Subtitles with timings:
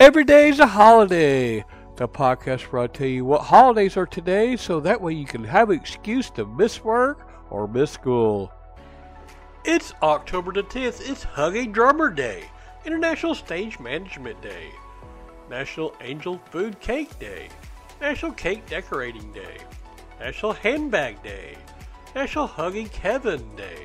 [0.00, 1.64] Every day's a holiday.
[1.96, 5.42] The podcast where I tell you what holidays are today so that way you can
[5.42, 8.52] have an excuse to miss work or miss school.
[9.64, 11.10] It's October the 10th.
[11.10, 12.44] It's Hug a Drummer Day,
[12.84, 14.70] International Stage Management Day,
[15.50, 17.48] National Angel Food Cake Day,
[18.00, 19.56] National Cake Decorating Day,
[20.20, 21.58] National Handbag Day,
[22.14, 23.84] National Hugging Kevin Day,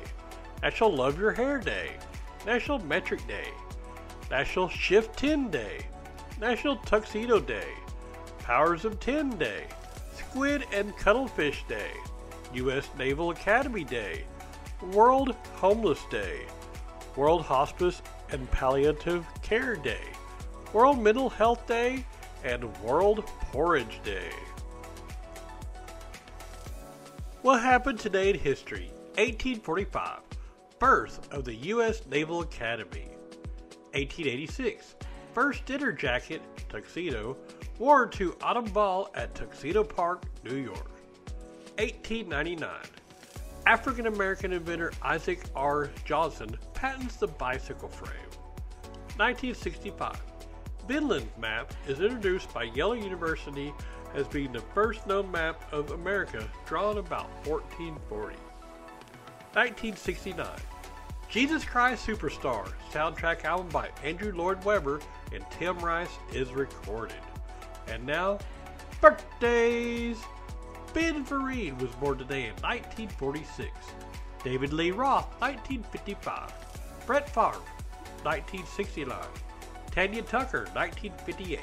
[0.62, 1.96] National Love Your Hair Day,
[2.46, 3.48] National Metric Day,
[4.30, 5.86] National Shift 10 Day,
[6.44, 7.72] National Tuxedo Day,
[8.40, 9.64] Powers of 10 Day,
[10.12, 11.92] Squid and Cuttlefish Day,
[12.52, 12.90] U.S.
[12.98, 14.24] Naval Academy Day,
[14.92, 16.40] World Homeless Day,
[17.16, 20.04] World Hospice and Palliative Care Day,
[20.74, 22.04] World Mental Health Day,
[22.44, 24.28] and World Porridge Day.
[27.40, 28.90] What happened today in history?
[29.16, 30.20] 1845,
[30.78, 32.02] birth of the U.S.
[32.06, 33.08] Naval Academy.
[33.94, 34.96] 1886,
[35.34, 37.36] first dinner jacket, tuxedo,
[37.78, 40.90] worn to autumn ball at Tuxedo Park, New York.
[41.78, 42.70] 1899,
[43.66, 45.90] African American inventor Isaac R.
[46.04, 48.14] Johnson patents the bicycle frame.
[49.16, 50.20] 1965,
[50.86, 53.72] Vinland map is introduced by Yale University
[54.14, 58.36] as being the first known map of America drawn about 1440.
[59.54, 60.46] 1969,
[61.34, 65.00] Jesus Christ Superstar soundtrack album by Andrew Lloyd Webber
[65.32, 67.16] and Tim Rice is recorded.
[67.88, 68.38] And now,
[69.00, 70.22] birthdays!
[70.92, 73.68] Ben Vereen was born today in 1946.
[74.44, 76.52] David Lee Roth, 1955.
[77.04, 77.58] Brett Favre,
[78.22, 79.18] 1969.
[79.90, 81.58] Tanya Tucker, 1958.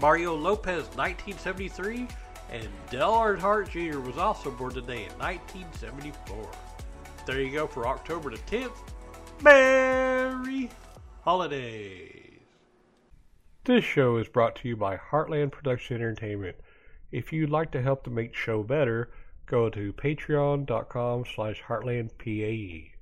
[0.00, 2.06] Mario Lopez, 1973.
[2.52, 3.98] And Dale Earnhardt Jr.
[3.98, 6.48] was also born today in 1974.
[7.26, 8.70] There you go for October the 10th.
[9.42, 10.70] Merry
[11.22, 12.38] Holidays!
[13.64, 16.54] This show is brought to you by Heartland Production Entertainment.
[17.10, 19.10] If you'd like to help to make the show better,
[19.44, 22.92] go to patreon.com slash heartlandpae.